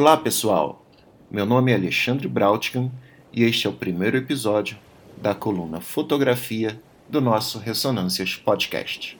[0.00, 0.86] Olá, pessoal!
[1.28, 2.88] Meu nome é Alexandre Brautkin
[3.32, 4.78] e este é o primeiro episódio
[5.16, 9.18] da coluna Fotografia do nosso Ressonâncias Podcast.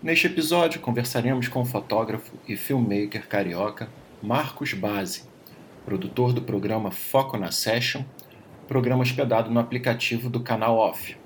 [0.00, 3.88] Neste episódio, conversaremos com o fotógrafo e filmmaker carioca
[4.22, 5.24] Marcos Base,
[5.84, 8.04] produtor do programa Foco na Session,
[8.68, 11.16] programa hospedado no aplicativo do canal Off.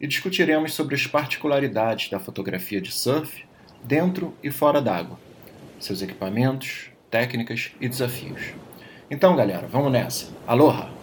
[0.00, 3.44] E discutiremos sobre as particularidades da fotografia de surf
[3.84, 5.18] dentro e fora d'água,
[5.80, 8.52] seus equipamentos, técnicas e desafios.
[9.10, 10.28] Então, galera, vamos nessa.
[10.46, 10.99] Aloha!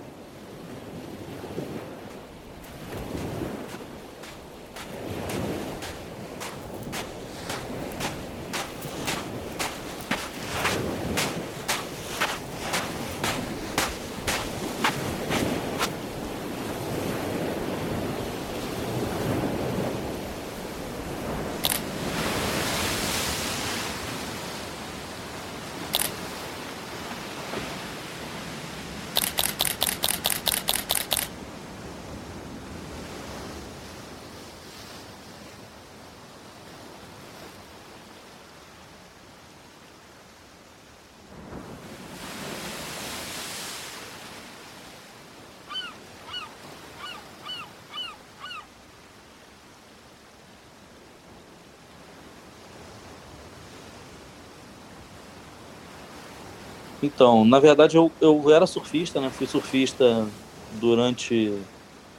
[57.01, 59.29] Então, na verdade, eu, eu era surfista, né?
[59.31, 60.33] Fui surfista
[60.69, 61.67] durante,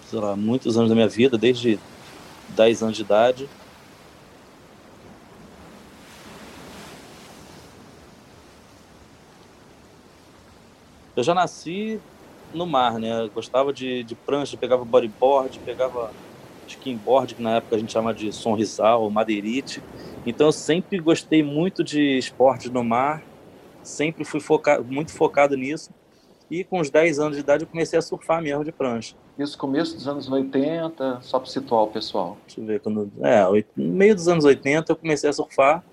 [0.00, 1.82] sei lá, muitos anos da minha vida, desde
[2.48, 3.52] 10 anos de idade.
[11.16, 12.02] Eu já nasci
[12.52, 13.22] no mar, né?
[13.24, 16.14] Eu gostava de, de prancha, pegava bodyboard, pegava
[16.66, 19.84] skimboard, que na época a gente chama de sonrisal, madeirite.
[20.26, 23.27] Então eu sempre gostei muito de esportes no mar
[23.88, 25.90] sempre fui focado, muito focado nisso.
[26.50, 29.14] E com os 10 anos de idade eu comecei a surfar mesmo de prancha.
[29.38, 32.38] Isso começo dos anos 80, só para situar o pessoal.
[32.46, 33.44] Deixa eu ver, quando, é,
[33.76, 35.84] no meio dos anos 80 eu comecei a surfar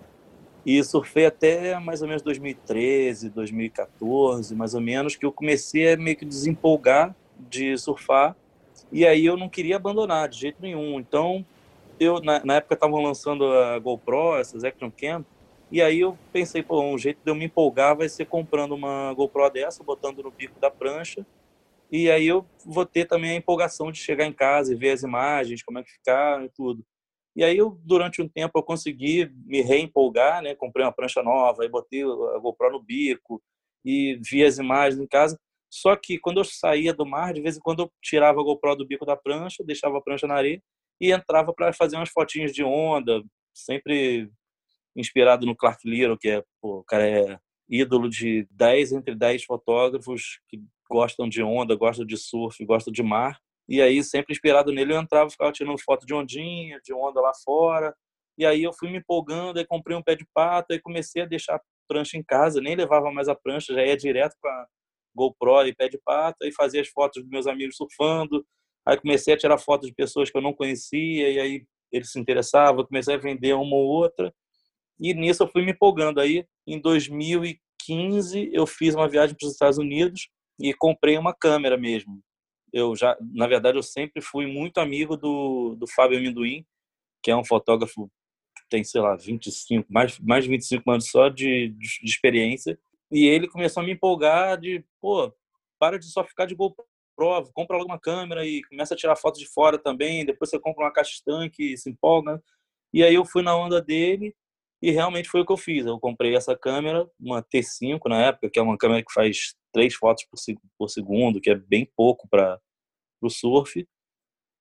[0.66, 5.98] e surfei até mais ou menos 2013, 2014, mais ou menos, que eu comecei a
[5.98, 8.36] meio que desempolgar de surfar
[8.92, 11.00] e aí eu não queria abandonar de jeito nenhum.
[11.00, 11.46] Então,
[12.00, 15.26] eu na, na época estavam lançando a GoPro, essas Action Cam,
[15.76, 19.14] e aí eu pensei, pô, um jeito de eu me empolgar vai ser comprando uma
[19.14, 21.28] GoPro dessa, botando no bico da prancha.
[21.92, 25.04] E aí eu vou ter também a empolgação de chegar em casa e ver as
[25.04, 26.82] imagens, como é que ficar e tudo.
[27.36, 30.56] E aí eu, durante um tempo, eu consegui me reempolgar, né?
[30.56, 33.44] Comprei uma prancha nova, aí botei a GoPro no bico
[33.84, 35.38] e vi as imagens em casa.
[35.70, 38.78] Só que quando eu saía do mar, de vez em quando eu tirava a GoPro
[38.78, 40.64] do bico da prancha, deixava a prancha na areia
[41.02, 43.22] e entrava para fazer umas fotinhas de onda,
[43.54, 44.32] sempre
[44.96, 47.40] inspirado no Clark Little, que é, pô, o cara é
[47.70, 53.04] ídolo de 10 entre 10 fotógrafos que gostam de onda, gostam de surf, gostam de
[53.04, 53.40] mar.
[53.68, 57.32] E aí, sempre inspirado nele, eu entrava, ficava tirando foto de ondinha, de onda lá
[57.44, 57.96] fora.
[58.38, 61.26] E aí eu fui me empolgando, aí comprei um pé de pato, e comecei a
[61.26, 64.68] deixar a prancha em casa, nem levava mais a prancha, já ia direto com a
[65.16, 68.46] GoPro e pé de pato, aí fazia as fotos dos meus amigos surfando.
[68.86, 72.20] Aí comecei a tirar fotos de pessoas que eu não conhecia, e aí eles se
[72.20, 74.34] interessavam, comecei a vender uma ou outra.
[75.00, 76.20] E nisso eu fui me empolgando.
[76.20, 80.30] Aí, em 2015, eu fiz uma viagem para os Estados Unidos
[80.60, 82.22] e comprei uma câmera mesmo.
[82.72, 86.66] Eu já, na verdade, eu sempre fui muito amigo do, do Fábio Amendoim,
[87.24, 88.10] que é um fotógrafo
[88.56, 92.78] que tem, sei lá, 25, mais, mais de 25 anos só de, de, experiência.
[93.12, 95.34] E ele começou a me empolgar de, pô,
[95.80, 96.86] para de só ficar de GoPro,
[97.54, 100.86] compra logo uma câmera e começa a tirar fotos de fora também, depois você compra
[100.86, 102.42] uma caixa estanque se empolga.
[102.94, 104.36] E aí eu fui na onda dele
[104.82, 105.86] e realmente foi o que eu fiz.
[105.86, 109.96] Eu comprei essa câmera, uma T5 na época, que é uma câmera que faz três
[109.96, 110.26] fotos
[110.78, 112.60] por, segundo, que é bem pouco para
[113.22, 113.88] o surf.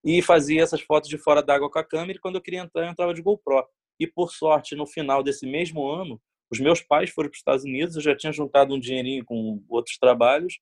[0.05, 2.19] E fazia essas fotos de fora d'água com a câmera.
[2.19, 3.67] E quando eu queria entrar, eu entrava de GoPro.
[3.99, 6.21] E por sorte, no final desse mesmo ano,
[6.51, 7.97] os meus pais foram para os Estados Unidos.
[7.97, 10.59] Eu já tinha juntado um dinheirinho com outros trabalhos.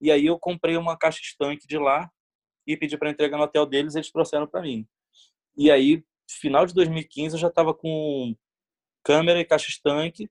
[0.00, 2.10] E aí eu comprei uma caixa estanque de lá
[2.66, 3.94] e pedi para entregar no hotel deles.
[3.94, 4.86] Eles trouxeram para mim.
[5.56, 8.34] E aí, final de 2015, eu já estava com
[9.02, 10.28] câmera e caixa estanque,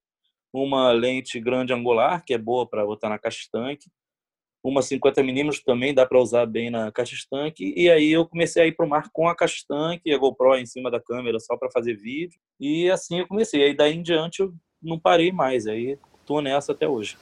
[0.54, 3.90] uma lente grande angular, que é boa para botar na caixa estanque,
[4.64, 8.64] uma 50 mm também dá para usar bem na caixa estanque, e aí eu comecei
[8.64, 11.00] a ir para o mar com a caixa estanque e a GoPro em cima da
[11.00, 13.64] câmera só para fazer vídeo, e assim eu comecei.
[13.64, 17.18] Aí daí em diante eu não parei mais, aí estou nessa até hoje.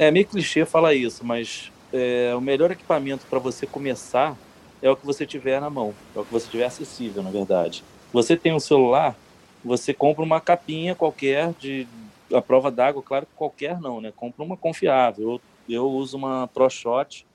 [0.00, 4.34] É meio clichê falar isso, mas é, o melhor equipamento para você começar
[4.80, 7.84] é o que você tiver na mão, é o que você tiver acessível, na verdade.
[8.10, 9.14] Você tem um celular,
[9.62, 11.86] você compra uma capinha qualquer de
[12.32, 14.10] a prova d'água, claro que qualquer não, né?
[14.16, 15.32] Compra uma confiável.
[15.68, 17.26] Eu, eu uso uma ProShot,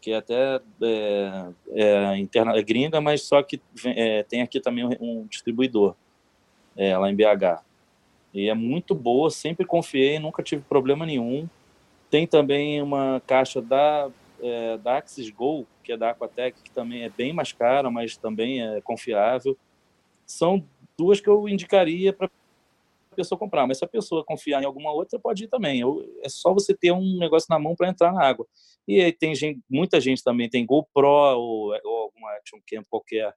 [0.00, 1.44] que é até é,
[1.74, 5.94] é, interna, é gringa, mas só que é, tem aqui também um, distribuidor
[6.74, 7.62] é, lá em BH.
[8.32, 11.46] E é muito boa, sempre confiei, nunca tive problema nenhum.
[12.10, 14.10] Tem também uma caixa da,
[14.42, 18.16] é, da Axis Go, que é da Aquatec, que também é bem mais cara, mas
[18.16, 19.56] também é confiável.
[20.26, 20.64] São
[20.98, 24.92] duas que eu indicaria para a pessoa comprar, mas se a pessoa confiar em alguma
[24.92, 25.80] outra, pode ir também.
[25.80, 28.46] Eu, é só você ter um negócio na mão para entrar na água.
[28.86, 33.34] E aí tem gente, muita gente também tem GoPro ou, ou alguma action cam qualquer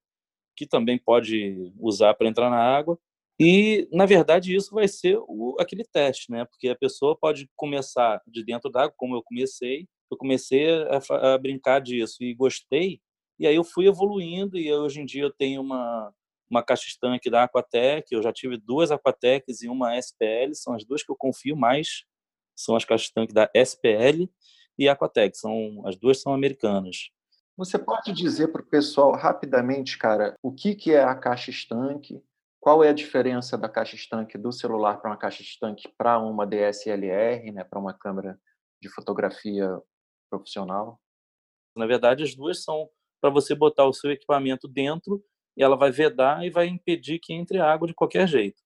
[0.55, 2.97] que também pode usar para entrar na água.
[3.39, 6.45] E, na verdade, isso vai ser o, aquele teste, né?
[6.45, 9.87] Porque a pessoa pode começar de dentro d'água, como eu comecei.
[10.11, 13.01] Eu comecei a, a, brincar disso e gostei.
[13.39, 16.13] E aí eu fui evoluindo e hoje em dia eu tenho uma,
[16.49, 18.07] uma caixa estanque da Aquatec.
[18.11, 20.53] Eu já tive duas Aquatecs e uma SPL.
[20.53, 22.03] São as duas que eu confio mais.
[22.55, 24.29] São as caixas estanque da SPL
[24.77, 25.35] e Aquatec.
[25.35, 27.09] São, as duas são americanas.
[27.57, 32.21] Você pode dizer para o pessoal rapidamente, cara, o que, que é a caixa estanque
[32.63, 36.47] qual é a diferença da caixa estanque do celular para uma caixa estanque para uma
[36.47, 38.39] DSLR, né, para uma câmera
[38.81, 39.69] de fotografia
[40.29, 40.97] profissional?
[41.75, 42.89] Na verdade, as duas são
[43.19, 45.21] para você botar o seu equipamento dentro
[45.57, 48.61] e ela vai vedar e vai impedir que entre água de qualquer jeito.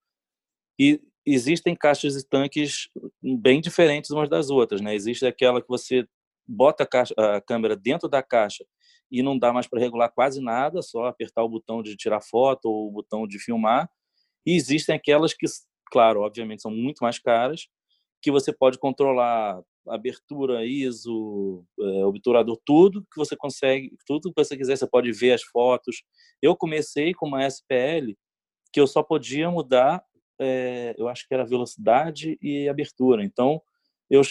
[0.79, 2.89] E existem caixas estanques
[3.19, 4.93] bem diferentes umas das outras, né?
[4.93, 6.07] Existe aquela que você
[6.47, 8.63] bota a, caixa, a câmera dentro da caixa
[9.11, 12.65] e não dá mais para regular quase nada, só apertar o botão de tirar foto
[12.65, 13.89] ou o botão de filmar.
[14.45, 15.45] E existem aquelas que,
[15.91, 17.67] claro, obviamente são muito mais caras,
[18.21, 24.57] que você pode controlar abertura, ISO, é, obturador, tudo que você consegue, tudo que você
[24.57, 26.03] quiser, você pode ver as fotos.
[26.41, 28.13] Eu comecei com uma SPL
[28.73, 30.03] que eu só podia mudar,
[30.39, 33.23] é, eu acho que era velocidade e abertura.
[33.23, 33.61] Então,
[34.09, 34.21] eu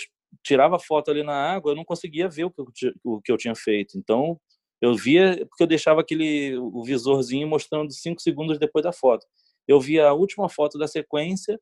[0.42, 2.66] tirava foto ali na água, eu não conseguia ver o que eu,
[3.04, 3.98] o que eu tinha feito.
[3.98, 4.38] Então,
[4.80, 9.26] eu via porque eu deixava aquele o visorzinho mostrando cinco segundos depois da foto.
[9.66, 11.58] Eu via a última foto da sequência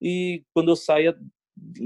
[0.00, 1.16] e quando eu saía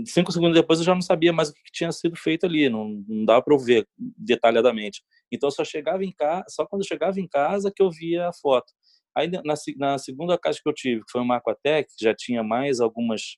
[0.06, 3.04] cinco segundos depois eu já não sabia mais o que tinha sido feito ali, não,
[3.06, 5.02] não dava para eu ver detalhadamente.
[5.30, 8.28] Então eu só chegava em casa, só quando eu chegava em casa que eu via
[8.28, 8.72] a foto.
[9.16, 12.80] Aí na, na segunda caixa que eu tive, que foi uma Aquatec, já tinha mais
[12.80, 13.36] algumas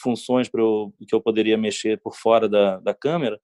[0.00, 0.62] funções para
[1.06, 3.40] que eu poderia mexer por fora da, da câmera,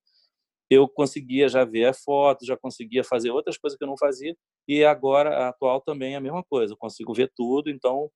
[0.70, 4.36] eu conseguia já ver a foto, já conseguia fazer outras coisas que eu não fazia,
[4.68, 8.10] e agora a atual também é a mesma coisa, eu consigo ver tudo, então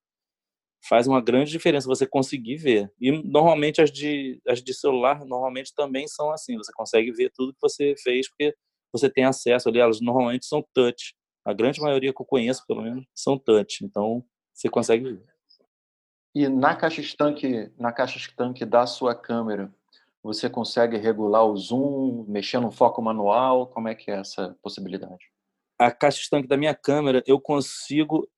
[0.88, 2.90] faz uma grande diferença você conseguir ver.
[3.00, 7.52] E normalmente as de, as de celular normalmente também são assim, você consegue ver tudo
[7.52, 8.54] que você fez, porque
[8.92, 11.14] você tem acesso ali, elas normalmente são touch.
[11.44, 15.30] A grande maioria que eu conheço, pelo menos, são touch, então você consegue ver.
[16.34, 19.72] E na caixa estanque, na caixa estanque da sua câmera,
[20.22, 23.66] você consegue regular o zoom, mexer no foco manual?
[23.66, 25.30] Como é que é essa possibilidade?
[25.78, 28.28] A caixa estanque da minha câmera, eu consigo,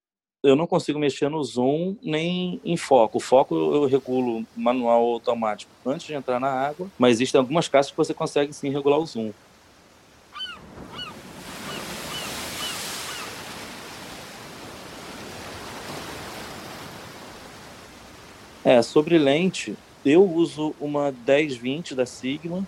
[0.44, 3.18] eu não consigo mexer no zoom nem em foco.
[3.18, 7.66] O foco eu regulo manual ou automático antes de entrar na água, mas existem algumas
[7.66, 9.32] caixas que você consegue sim regular o zoom.
[18.64, 22.66] É, sobre lente, eu uso uma 1020 da Sigma.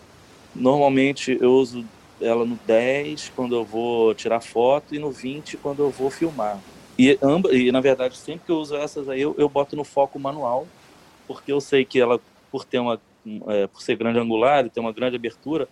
[0.54, 1.84] Normalmente eu uso
[2.20, 6.60] ela no 10 quando eu vou tirar foto e no 20 quando eu vou filmar.
[6.98, 9.82] E, amba, e na verdade, sempre que eu uso essas aí, eu, eu boto no
[9.82, 10.66] foco manual,
[11.26, 12.20] porque eu sei que ela,
[12.52, 13.00] por ter uma,
[13.48, 15.68] é, por ser grande angular e ter uma grande abertura,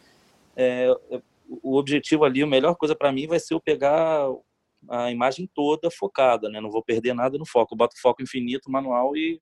[0.56, 1.22] é, é
[1.62, 4.26] o objetivo ali, a melhor coisa para mim vai ser eu pegar
[4.88, 6.60] a imagem toda focada, né?
[6.60, 7.74] Não vou perder nada no foco.
[7.74, 9.40] Eu boto foco infinito manual e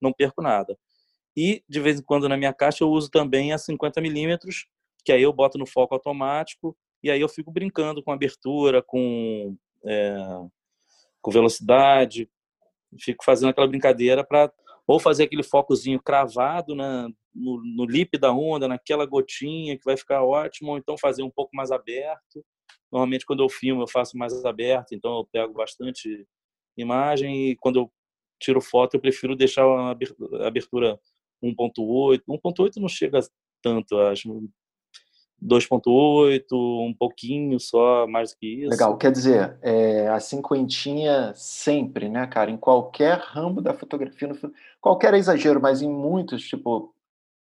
[0.00, 0.78] não perco nada.
[1.36, 4.66] E, de vez em quando, na minha caixa, eu uso também a 50 milímetros,
[5.04, 9.56] que aí eu boto no foco automático, e aí eu fico brincando com abertura, com,
[9.84, 10.16] é,
[11.22, 12.28] com velocidade,
[12.98, 14.52] fico fazendo aquela brincadeira para
[14.86, 19.96] ou fazer aquele focozinho cravado na, no, no lip da onda, naquela gotinha que vai
[19.96, 22.44] ficar ótimo, ou então fazer um pouco mais aberto.
[22.90, 26.26] Normalmente, quando eu filmo, eu faço mais aberto, então eu pego bastante
[26.76, 27.92] imagem e quando eu
[28.40, 29.90] tiro foto, eu prefiro deixar a
[30.44, 30.98] abertura
[31.42, 32.22] 1.8.
[32.28, 33.20] 1.8 não chega
[33.62, 34.48] tanto, acho.
[35.42, 38.70] 2.8, um pouquinho só, mais do que isso.
[38.70, 44.52] Legal, quer dizer, é, a cinquentinha sempre, né, cara, em qualquer ramo da fotografia, no,
[44.80, 46.94] qualquer exagero, mas em muitos, tipo,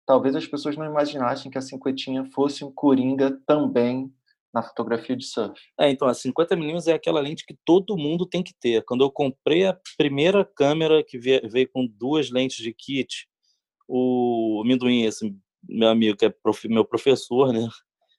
[0.07, 4.11] talvez as pessoas não imaginassem que a cinquentinha fosse um coringa também
[4.53, 5.59] na fotografia de surf.
[5.79, 8.85] É, então, a 50mm é aquela lente que todo mundo tem que ter.
[8.85, 13.27] Quando eu comprei a primeira câmera que veio com duas lentes de kit,
[13.95, 17.69] o amendoim, esse meu amigo, que é prof, meu professor, né?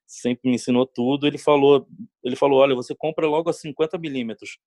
[0.05, 1.25] Sempre me ensinou tudo.
[1.25, 1.87] Ele falou,
[2.23, 4.59] ele falou, olha, você compra logo a 50 milímetros,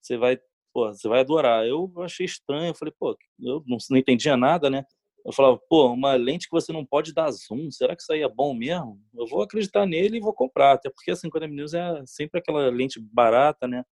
[0.00, 0.38] você vai,
[0.72, 1.66] pô, você vai adorar.
[1.66, 4.84] Eu achei estranho, eu falei, pô, eu não, não entendia nada, né?
[5.24, 8.22] Eu falava, pô, uma lente que você não pode dar zoom, será que isso aí
[8.22, 8.98] é bom mesmo?
[9.14, 12.98] Eu vou acreditar nele e vou comprar, até porque a 50mm é sempre aquela lente
[13.00, 13.84] barata, né?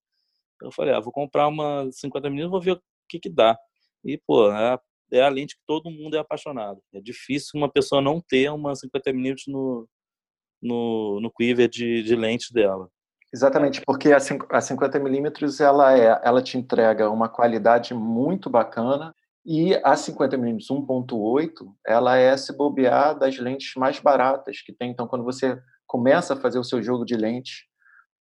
[0.62, 3.58] Eu falei, ah, vou comprar uma 50mm, vou ver o que que dá.
[4.04, 4.80] E, pô, a,
[5.12, 6.80] é a lente que todo mundo é apaixonado.
[6.94, 9.88] É difícil uma pessoa não ter uma 50mm no,
[10.60, 12.88] no, no quiver de, de lente dela.
[13.32, 19.14] Exatamente, porque a 50mm ela, é, ela te entrega uma qualidade muito bacana
[19.44, 21.52] e a 50mm 1.8,
[21.86, 24.90] ela é se bobear das lentes mais baratas que tem.
[24.90, 27.66] Então, quando você começa a fazer o seu jogo de lente,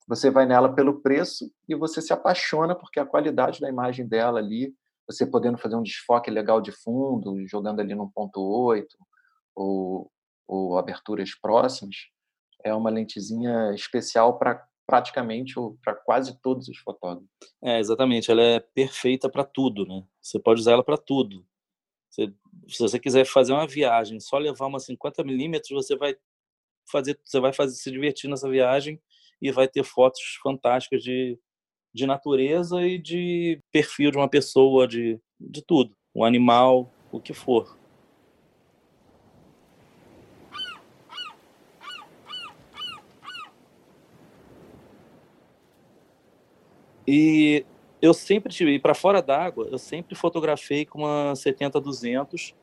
[0.07, 4.39] você vai nela pelo preço e você se apaixona porque a qualidade da imagem dela
[4.39, 4.73] ali,
[5.07, 8.85] você podendo fazer um desfoque legal de fundo, jogando ali no 1.8
[9.55, 10.11] ou,
[10.47, 11.95] ou aberturas próximas,
[12.63, 15.53] é uma lentezinha especial para praticamente
[15.83, 17.29] para quase todos os fotógrafos.
[17.63, 18.29] É, exatamente.
[18.29, 20.03] Ela é perfeita para tudo, né?
[20.21, 21.45] Você pode usar ela para tudo.
[22.09, 22.33] Você,
[22.67, 26.15] se você quiser fazer uma viagem, só levar uma 50 milímetros, você vai
[26.91, 29.01] fazer, você vai fazer se divertir nessa viagem
[29.41, 31.39] e vai ter fotos fantásticas de,
[31.93, 37.33] de natureza e de perfil de uma pessoa, de, de tudo, um animal, o que
[37.33, 37.77] for.
[47.07, 47.65] E
[48.01, 52.53] eu sempre tive, para fora d'água, eu sempre fotografei com uma 70-200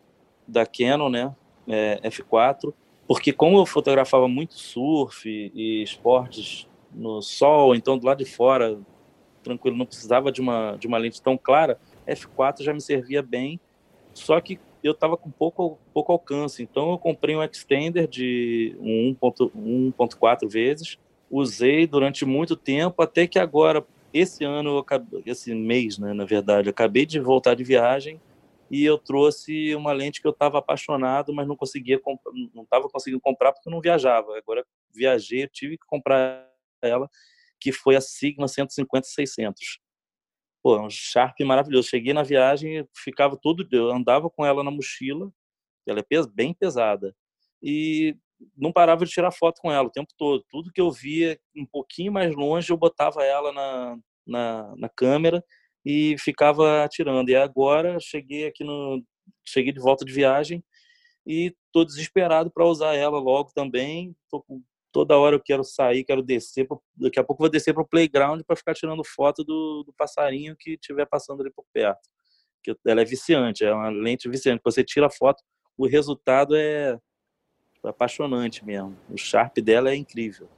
[0.47, 2.73] da Canon, né, é, F4,
[3.07, 8.79] porque como eu fotografava muito surf e esportes no sol, então do lado de fora,
[9.49, 13.59] tranquilo, não precisava de uma, de uma lente tão clara, F4 já me servia bem,
[14.13, 20.49] só que eu estava com pouco, pouco alcance, então eu comprei um extender de 1.4
[20.49, 20.99] vezes,
[21.31, 24.85] usei durante muito tempo, até que agora, esse ano,
[25.27, 28.21] esse mês, né, na verdade, acabei de voltar de viagem
[28.71, 32.01] e eu trouxe uma lente que eu estava apaixonado, mas não conseguia
[32.55, 34.37] não estava conseguindo comprar porque eu não viajava.
[34.37, 34.65] Agora
[34.95, 36.47] viajei, eu tive que comprar
[36.83, 37.09] ela,
[37.61, 39.55] que foi a Sigma 150-600.
[40.63, 41.89] Pô, um Sharp maravilhoso.
[41.89, 45.31] Cheguei na viagem, ficava todo, eu andava com ela na mochila,
[45.87, 47.15] ela é bem pesada.
[47.63, 48.17] E
[48.57, 50.45] não parava de tirar foto com ela o tempo todo.
[50.51, 55.45] Tudo que eu via um pouquinho mais longe, eu botava ela na, na, na câmera
[55.85, 57.31] e ficava atirando.
[57.31, 59.03] E agora cheguei aqui no
[59.45, 60.63] cheguei de volta de viagem
[61.27, 64.15] e tô desesperado para usar ela logo também.
[64.31, 64.45] Tô,
[64.99, 68.43] toda hora eu quero sair, quero descer, daqui a pouco vou descer para o playground
[68.43, 72.01] para ficar tirando foto do, do passarinho que estiver passando ali por perto.
[72.65, 74.61] Que ela é viciante, é uma lente viciante.
[74.65, 75.41] Você tira foto,
[75.77, 76.99] o resultado é
[77.85, 78.99] apaixonante mesmo.
[79.09, 80.49] O Sharp dela é incrível.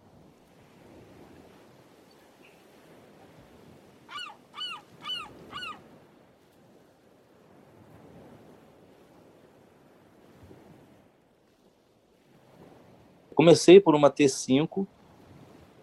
[13.40, 14.86] Comecei por uma T5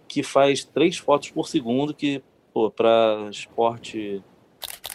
[0.07, 2.21] que faz três fotos por segundo, que
[2.75, 4.21] para esporte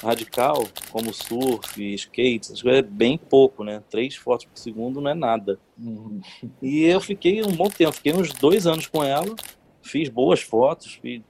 [0.00, 3.82] radical, como surf, skate, é bem pouco, né?
[3.90, 5.58] Três fotos por segundo não é nada.
[5.76, 6.20] Uhum.
[6.62, 9.34] E eu fiquei um bom tempo, fiquei uns dois anos com ela,
[9.82, 11.20] fiz boas fotos, fiz,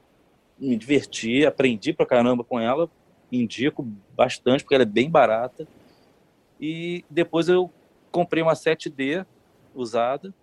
[0.59, 2.91] me diverti, aprendi pra caramba com ela,
[3.33, 3.83] indico
[4.15, 5.67] bastante, porque ela é bem barata.
[6.61, 7.71] E depois eu
[8.11, 9.25] comprei uma 7D
[9.75, 10.35] usada,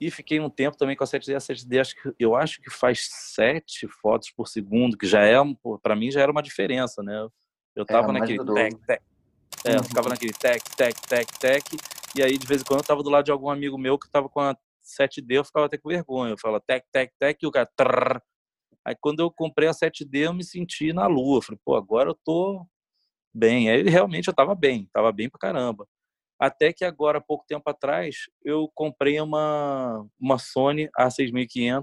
[0.00, 1.34] e fiquei um tempo também com a 7D.
[1.34, 5.36] A 7D acho que, eu acho que faz sete fotos por segundo, que já é,
[5.82, 7.26] para mim já era uma diferença, né?
[7.74, 9.02] Eu é, tava é, naquele tec, tec.
[9.66, 11.64] É, eu ficava naquele tec, tec, tec, tec.
[12.14, 14.10] E aí, de vez em quando, eu tava do lado de algum amigo meu que
[14.10, 16.32] tava com a 7D, eu ficava até com vergonha.
[16.32, 17.68] Eu falava tec, tec, tec, e o cara.
[17.76, 18.20] Trrr.
[18.84, 21.38] Aí, quando eu comprei a 7D, eu me senti na lua.
[21.38, 22.64] Eu falei, pô, agora eu tô
[23.34, 23.68] bem.
[23.68, 25.86] Aí, realmente, eu tava bem, tava bem pra caramba.
[26.38, 31.82] Até que agora, pouco tempo atrás, eu comprei uma, uma Sony A6500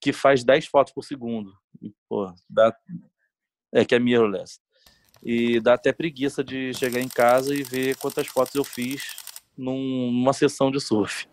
[0.00, 1.52] que faz 10 fotos por segundo.
[1.82, 2.74] E, pô, dá,
[3.72, 4.60] é que é mirrorless.
[5.22, 9.14] E dá até preguiça de chegar em casa e ver quantas fotos eu fiz
[9.56, 11.28] num, numa sessão de surf.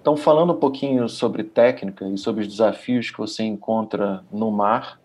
[0.00, 4.98] Então, falando um pouquinho sobre técnica e sobre os desafios que você encontra no mar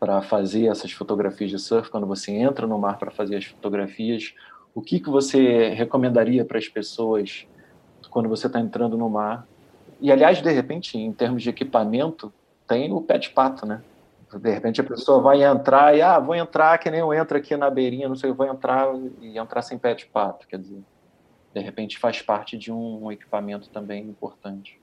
[0.00, 4.34] para fazer essas fotografias de surf, quando você entra no mar para fazer as fotografias,
[4.74, 7.46] o que, que você recomendaria para as pessoas
[8.08, 9.46] quando você está entrando no mar?
[10.00, 12.32] E, aliás, de repente, em termos de equipamento,
[12.66, 13.82] tem o pé de pato, né?
[14.32, 17.56] De repente a pessoa vai entrar e, ah, vou entrar que nem eu entro aqui
[17.56, 18.88] na beirinha, não sei, vou entrar
[19.20, 20.82] e entrar sem pé de pato, quer dizer,
[21.54, 24.78] de repente faz parte de um equipamento também importante.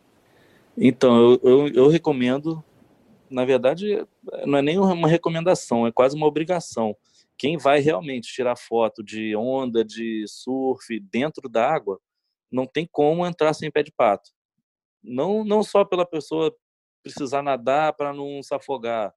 [0.78, 2.64] Então, eu, eu, eu recomendo,
[3.30, 4.06] na verdade,
[4.46, 6.96] não é nem uma recomendação, é quase uma obrigação.
[7.38, 12.00] Quem vai realmente tirar foto de onda, de surf dentro da água,
[12.52, 14.32] não tem como entrar sem pé de pato.
[15.04, 16.56] Não, não só pela pessoa
[17.04, 19.14] precisar nadar para não se afogar,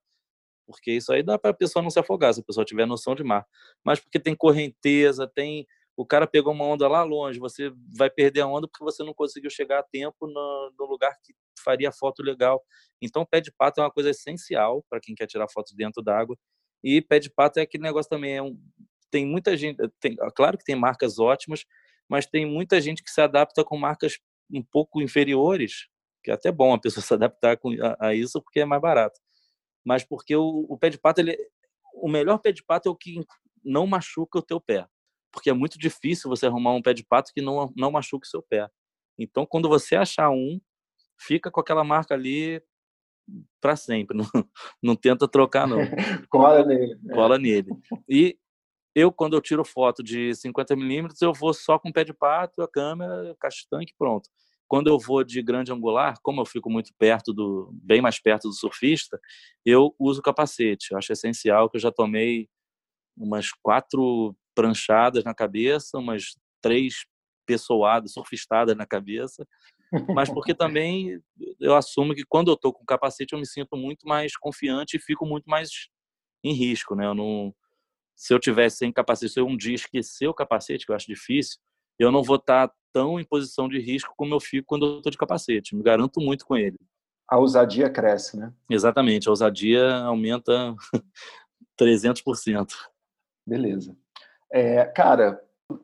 [0.66, 3.14] porque isso aí dá para a pessoa não se afogar, se a pessoa tiver noção
[3.14, 3.46] de mar.
[3.82, 5.66] Mas porque tem correnteza, tem
[5.98, 9.12] o cara pegou uma onda lá longe, você vai perder a onda porque você não
[9.12, 12.62] conseguiu chegar a tempo no, no lugar que faria foto legal.
[13.02, 16.36] Então, pé de pato é uma coisa essencial para quem quer tirar fotos dentro d'água.
[16.84, 18.56] E pé de pato é aquele negócio também, é um,
[19.10, 21.64] tem muita gente, tem, claro que tem marcas ótimas,
[22.08, 24.18] mas tem muita gente que se adapta com marcas
[24.52, 25.88] um pouco inferiores,
[26.22, 28.80] que é até bom a pessoa se adaptar com, a, a isso porque é mais
[28.80, 29.20] barato
[29.88, 31.34] mas porque o, o pé de pato, ele,
[31.94, 33.24] o melhor pé de pato é o que
[33.64, 34.86] não machuca o teu pé,
[35.32, 38.30] porque é muito difícil você arrumar um pé de pato que não, não machuque o
[38.30, 38.68] seu pé.
[39.18, 40.60] Então, quando você achar um,
[41.18, 42.62] fica com aquela marca ali
[43.60, 44.24] para sempre, não,
[44.82, 45.78] não tenta trocar não.
[46.30, 46.98] Cola nele.
[47.08, 47.14] É.
[47.14, 47.70] Cola nele.
[48.08, 48.38] E
[48.94, 52.14] eu, quando eu tiro foto de 50 milímetros, eu vou só com o pé de
[52.14, 54.28] pato, a câmera, caixa tanque, pronto.
[54.66, 58.48] Quando eu vou de grande angular, como eu fico muito perto do, bem mais perto
[58.48, 59.18] do surfista,
[59.64, 60.88] eu uso capacete.
[60.90, 62.48] Eu acho essencial que eu já tomei
[63.16, 67.06] umas quatro pranchadas na cabeça, umas três
[67.46, 69.46] pessoadas, surfistadas na cabeça,
[70.12, 71.22] mas porque também
[71.60, 75.00] eu assumo que quando eu estou com capacete eu me sinto muito mais confiante e
[75.00, 75.70] fico muito mais
[76.42, 77.06] em risco, né?
[77.06, 77.54] Eu não,
[78.16, 81.06] se eu tivesse sem capacete, se eu um dia esquecer o capacete, que eu acho
[81.06, 81.60] difícil,
[82.00, 85.12] eu não vou estar tão em posição de risco como eu fico quando eu estou
[85.12, 85.76] de capacete.
[85.76, 86.78] Me garanto muito com ele.
[87.30, 88.52] A ousadia cresce, né?
[88.68, 90.74] Exatamente, a ousadia aumenta
[91.78, 92.72] 300%.
[93.46, 93.96] Beleza.
[94.50, 95.42] É, cara,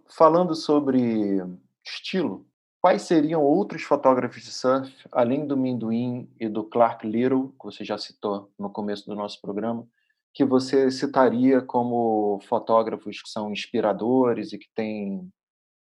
[0.08, 1.42] falando sobre
[1.84, 2.46] estilo,
[2.80, 7.84] quais seriam outros fotógrafos de surf, além do Minduim e do Clark Little, que você
[7.84, 9.86] já citou no começo do nosso programa,
[10.34, 15.30] que você citaria como fotógrafos que são inspiradores e que têm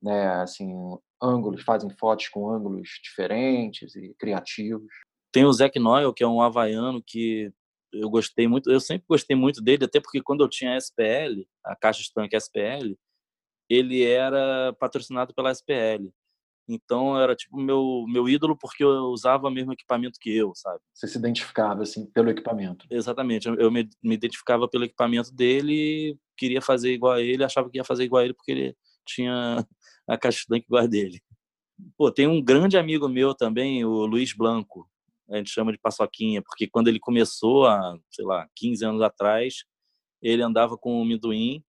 [0.01, 0.73] né, assim,
[1.21, 4.91] ângulos, fazem fotos com ângulos diferentes e criativos.
[5.31, 7.53] Tem o Zac Noel, que é um havaiano que
[7.93, 11.47] eu gostei muito, eu sempre gostei muito dele, até porque quando eu tinha a SPL,
[11.63, 12.95] a caixa estanque SPL,
[13.69, 16.11] ele era patrocinado pela SPL.
[16.67, 20.79] Então era tipo meu meu ídolo porque eu usava o mesmo equipamento que eu, sabe?
[20.93, 22.85] Você se identificava assim pelo equipamento.
[22.89, 27.69] Exatamente, eu, eu me, me, identificava pelo equipamento dele, queria fazer igual a ele, achava
[27.69, 29.65] que ia fazer igual a ele porque ele tinha
[30.07, 31.19] a caixa tanque igual a dele.
[31.97, 34.87] Pô, tem um grande amigo meu também, o Luiz Blanco.
[35.31, 39.63] A gente chama de Paçoquinha, porque quando ele começou, há, sei lá, 15 anos atrás,
[40.21, 41.63] ele andava com o Minduim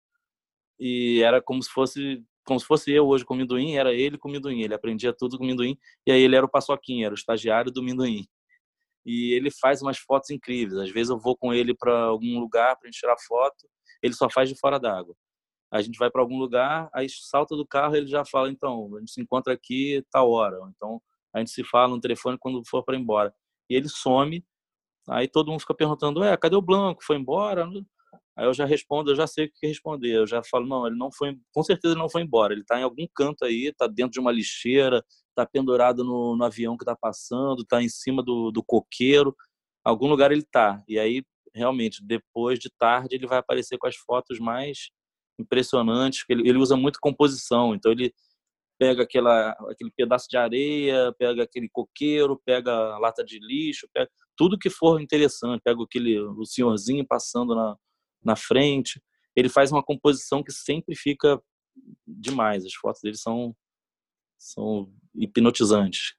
[0.78, 4.18] e era como se fosse como se fosse eu hoje com o Minduim, era ele
[4.18, 4.62] com o Minduim.
[4.62, 7.70] Ele aprendia tudo com o Minduim e aí ele era o Paçoquinha, era o estagiário
[7.70, 8.26] do Minduim.
[9.06, 10.76] E ele faz umas fotos incríveis.
[10.78, 13.68] Às vezes eu vou com ele para algum lugar para tirar foto,
[14.02, 15.14] ele só faz de fora d'água
[15.72, 19.00] a gente vai para algum lugar, aí salta do carro ele já fala, então, a
[19.00, 20.58] gente se encontra aqui tal hora.
[20.76, 21.00] Então,
[21.32, 23.34] a gente se fala no telefone quando for para embora.
[23.72, 24.44] E ele some,
[25.08, 27.02] aí todo mundo fica perguntando, é, cadê o Blanco?
[27.02, 27.66] Foi embora?
[28.36, 30.14] Aí eu já respondo, eu já sei o que responder.
[30.14, 32.52] Eu já falo, não, ele não foi, com certeza ele não foi embora.
[32.52, 36.44] Ele está em algum canto aí, está dentro de uma lixeira, está pendurado no, no,
[36.44, 39.34] avião que está passando, está em cima do, do coqueiro,
[39.82, 40.82] algum lugar ele está.
[40.86, 44.90] E aí, realmente, depois de tarde, ele vai aparecer com as fotos mais
[45.38, 48.12] impressionantes, ele, ele usa muito composição, então ele
[48.82, 54.58] pega aquela, aquele pedaço de areia, pega aquele coqueiro, pega lata de lixo, pega tudo
[54.58, 57.76] que for interessante, pega aquele o senhorzinho passando na,
[58.24, 59.00] na frente,
[59.36, 61.40] ele faz uma composição que sempre fica
[62.04, 63.54] demais, as fotos dele são
[64.36, 66.16] são hipnotizantes.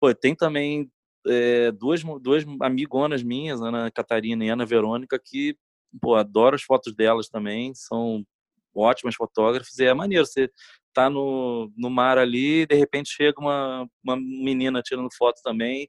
[0.00, 0.88] Pô, tem também
[1.26, 5.56] é, duas, duas amigonas minhas, Ana Catarina e Ana Verônica, que
[6.00, 8.24] pô, adoro as fotos delas também, são
[8.74, 10.50] ótimas fotógrafas e é maneiro você
[10.92, 15.88] tá no, no mar ali e de repente chega uma, uma menina tirando foto também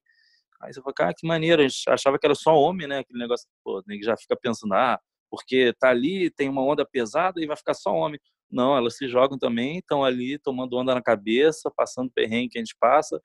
[0.61, 3.19] aí você fala, cara, que maneiro, a gente achava que era só homem, né, aquele
[3.19, 7.55] negócio, pô, já fica pensando, ah, porque tá ali, tem uma onda pesada e vai
[7.55, 8.19] ficar só homem.
[8.49, 12.61] Não, elas se jogam também, estão ali tomando onda na cabeça, passando perrengue que a
[12.61, 13.19] gente passa,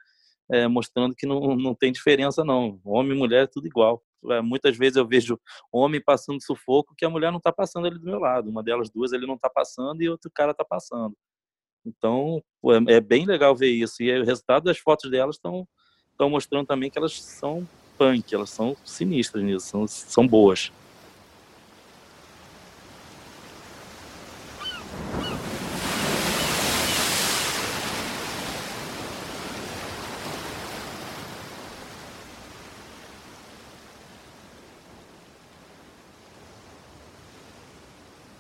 [0.51, 2.81] é, mostrando que não, não tem diferença não.
[2.85, 4.03] Homem e mulher é tudo igual.
[4.31, 5.39] É, muitas vezes eu vejo
[5.71, 8.51] homem passando sufoco que a mulher não está passando ali do meu lado.
[8.51, 11.17] Uma delas duas ele não está passando e outro cara está passando.
[11.85, 12.43] Então
[12.89, 14.03] é, é, bem legal ver isso.
[14.03, 15.67] E o resultado das fotos delas estão
[16.17, 20.73] estão mostrando também que elas são punk, elas são sinistras nisso, são, são boas.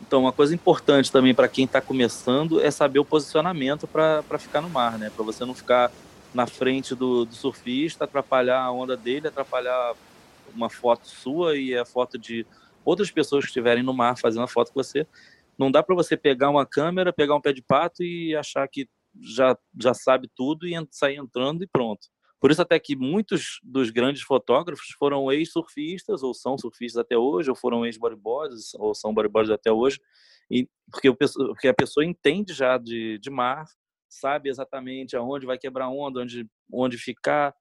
[0.06, 4.60] Então, uma coisa importante também para quem está começando é saber o posicionamento para ficar
[4.60, 5.10] no mar, né?
[5.10, 5.90] Para você não ficar
[6.32, 9.94] na frente do, do, surfista, atrapalhar a onda dele, atrapalhar
[10.54, 12.46] uma foto sua e a foto de
[12.84, 15.06] outras pessoas que estiverem no mar fazendo a foto com você.
[15.58, 18.88] Não dá para você pegar uma câmera, pegar um pé de pato e achar que
[19.20, 22.06] já, já sabe tudo e sair entrando e pronto.
[22.46, 27.50] Por isso até que muitos dos grandes fotógrafos foram ex-surfistas, ou são surfistas até hoje,
[27.50, 29.98] ou foram ex-bodyboards, ou são bodyboards até hoje,
[30.48, 33.66] e porque, o, porque a pessoa entende já de, de mar,
[34.08, 37.52] sabe exatamente aonde vai quebrar onda, onde, onde ficar.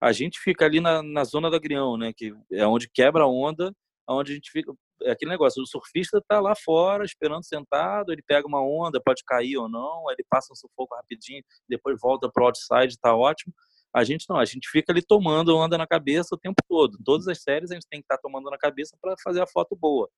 [0.00, 2.12] A gente fica ali na, na zona do agrião, né?
[2.12, 3.72] Que é onde quebra a onda,
[4.08, 4.74] onde a gente fica.
[5.02, 9.22] É aquele negócio, o surfista está lá fora, esperando sentado, ele pega uma onda, pode
[9.24, 13.54] cair ou não, ele passa um sufoco rapidinho, depois volta para o outside, está ótimo.
[13.94, 16.98] A gente não, a gente fica ali tomando onda na cabeça o tempo todo.
[17.04, 19.46] Todas as séries a gente tem que estar tá tomando na cabeça para fazer a
[19.46, 20.08] foto boa.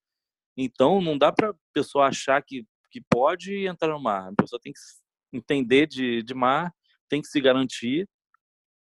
[0.57, 4.33] Então não dá para a pessoa achar que, que pode entrar no mar.
[4.33, 4.79] A pessoa tem que
[5.33, 6.73] entender de, de mar,
[7.09, 8.09] tem que se garantir,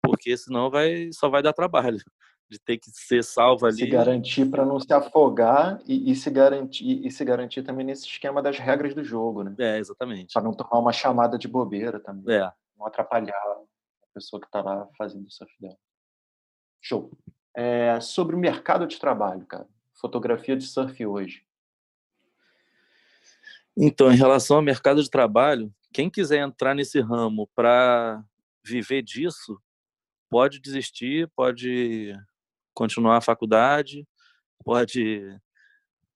[0.02, 1.97] porque senão vai, só vai dar trabalho
[2.50, 3.76] de ter que ser salvo ali.
[3.76, 8.08] Se garantir para não se afogar e, e, se garantir e se garantir também nesse
[8.08, 9.54] esquema das regras do jogo, né?
[9.60, 10.34] É, exatamente.
[10.34, 12.36] Para não tomar uma chamada de bobeira também.
[12.36, 12.52] É.
[12.78, 13.36] Não atrapalhar
[14.17, 15.77] pessoa que está lá fazendo o surf dela.
[16.82, 17.12] Show.
[17.56, 19.67] É, sobre o mercado de trabalho, cara.
[19.93, 21.45] Fotografia de surf hoje.
[23.75, 28.23] Então, em relação ao mercado de trabalho, quem quiser entrar nesse ramo para
[28.63, 29.62] viver disso,
[30.30, 32.13] pode desistir, pode
[32.73, 34.08] continuar a faculdade,
[34.63, 35.39] pode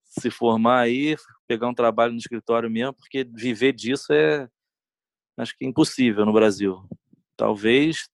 [0.04, 1.16] se formar aí,
[1.48, 4.50] pegar um trabalho no escritório mesmo, porque viver disso é
[5.38, 6.88] acho que é impossível no Brasil.
[7.42, 8.08] Talvez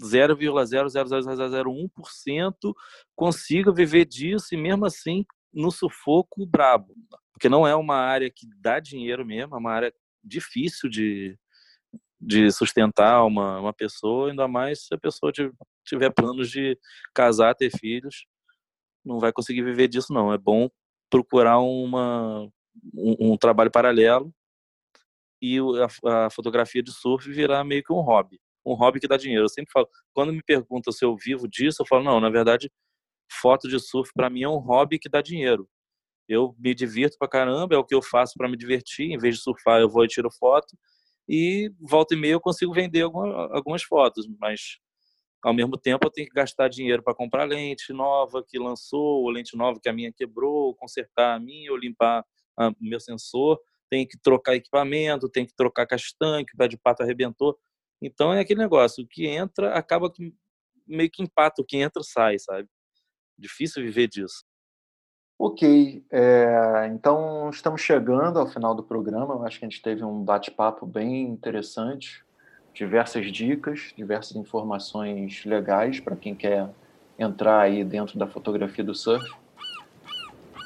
[0.00, 2.74] 0,00001%
[3.14, 6.94] consiga viver disso e mesmo assim no sufoco brabo,
[7.30, 9.92] porque não é uma área que dá dinheiro mesmo, é uma área
[10.24, 11.38] difícil de,
[12.18, 15.30] de sustentar uma, uma pessoa, ainda mais se a pessoa
[15.84, 16.78] tiver planos de
[17.12, 18.24] casar, ter filhos,
[19.04, 20.32] não vai conseguir viver disso não.
[20.32, 20.70] É bom
[21.10, 22.48] procurar uma,
[22.94, 24.32] um, um trabalho paralelo
[25.42, 28.40] e a, a, fotografia de surf virar meio que um hobby.
[28.64, 29.44] Um hobby que dá dinheiro.
[29.44, 32.70] Eu sempre falo, quando me perguntam se eu vivo disso, eu falo, não, na verdade,
[33.40, 35.68] foto de surf para mim é um hobby que dá dinheiro
[36.28, 39.10] eu me divirto pra caramba, é o que eu faço para me divertir.
[39.12, 40.76] Em vez de surfar, eu vou e tiro foto.
[41.28, 44.78] E volta e meia eu consigo vender alguma, algumas fotos, mas
[45.42, 49.30] ao mesmo tempo eu tenho que gastar dinheiro para comprar lente nova que lançou, ou
[49.30, 52.24] lente nova que a minha quebrou, consertar a minha, ou limpar
[52.58, 53.58] o meu sensor.
[53.90, 57.58] Tem que trocar equipamento, tem que trocar castanho, que o pé de pato arrebentou.
[58.00, 60.34] Então é aquele negócio, o que entra acaba que
[60.86, 62.68] meio que empata, o que entra sai, sabe?
[63.38, 64.44] Difícil viver disso.
[65.38, 69.34] Ok, é, então estamos chegando ao final do programa.
[69.34, 72.22] Eu acho que a gente teve um bate-papo bem interessante,
[72.74, 76.68] diversas dicas, diversas informações legais para quem quer
[77.18, 79.24] entrar aí dentro da fotografia do surf.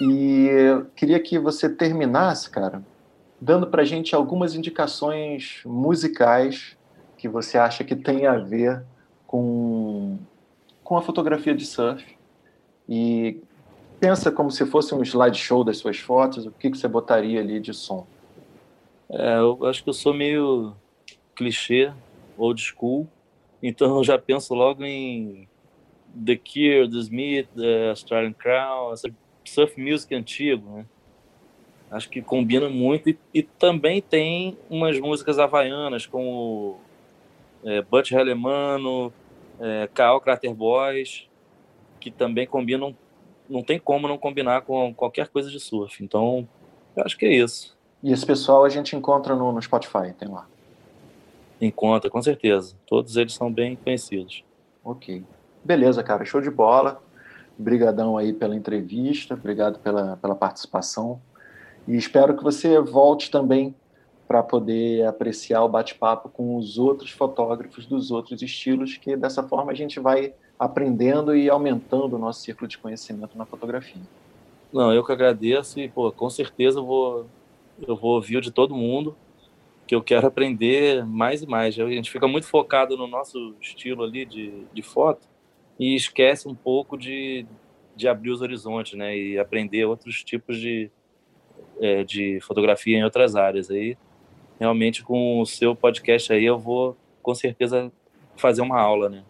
[0.00, 0.48] E
[0.96, 2.82] queria que você terminasse, cara,
[3.40, 6.76] dando para gente algumas indicações musicais
[7.24, 8.84] que você acha que tem a ver
[9.26, 10.18] com,
[10.82, 12.04] com a fotografia de surf
[12.86, 13.40] e
[13.98, 17.60] pensa como se fosse um slideshow das suas fotos, o que, que você botaria ali
[17.60, 18.06] de som?
[19.08, 20.76] É, eu acho que eu sou meio
[21.34, 21.90] clichê,
[22.36, 23.08] old school,
[23.62, 25.48] então eu já penso logo em
[26.14, 29.08] The Cure, The Smith, The Australian Crown, essa
[29.46, 30.86] surf music antigo, né?
[31.90, 36.80] Acho que combina muito e, e também tem umas músicas havaianas como
[37.64, 39.12] é, Butch Hellemano,
[39.58, 40.20] é, K.O.
[40.20, 41.28] Crater Boys,
[41.98, 42.94] que também combinam
[43.48, 46.02] não tem como não combinar com qualquer coisa de surf.
[46.02, 46.48] Então,
[46.96, 47.76] eu acho que é isso.
[48.02, 50.46] E esse pessoal a gente encontra no, no Spotify, tem lá?
[51.60, 52.74] Encontra, com certeza.
[52.86, 54.44] Todos eles são bem conhecidos.
[54.82, 55.22] Ok.
[55.62, 56.24] Beleza, cara.
[56.24, 57.02] Show de bola.
[57.58, 61.20] Obrigadão aí pela entrevista, obrigado pela, pela participação.
[61.86, 63.74] E espero que você volte também
[64.34, 69.70] para poder apreciar o bate-papo com os outros fotógrafos dos outros estilos, que dessa forma
[69.70, 74.02] a gente vai aprendendo e aumentando o nosso círculo de conhecimento na fotografia.
[74.72, 77.26] Não, eu que agradeço e, pô, com certeza eu vou,
[77.86, 79.16] eu vou ouvir de todo mundo,
[79.86, 81.78] que eu quero aprender mais e mais.
[81.78, 85.28] A gente fica muito focado no nosso estilo ali de, de foto
[85.78, 87.46] e esquece um pouco de,
[87.94, 89.16] de abrir os horizontes, né?
[89.16, 90.90] E aprender outros tipos de,
[91.80, 93.70] é, de fotografia em outras áreas.
[93.70, 93.96] Aí,
[94.64, 97.92] realmente, com o seu podcast aí, eu vou, com certeza,
[98.34, 99.22] fazer uma aula, né?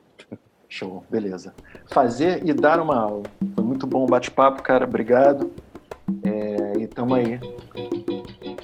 [0.69, 1.55] Show, beleza.
[1.91, 3.25] Fazer e dar uma aula.
[3.55, 4.85] Foi muito bom o bate-papo, cara.
[4.85, 5.53] Obrigado.
[6.23, 7.41] É, e tamo aí.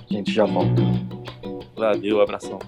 [0.08, 0.82] A gente já volta.
[1.76, 2.58] Valeu, abração.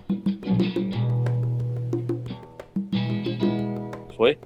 [4.16, 4.38] Foi?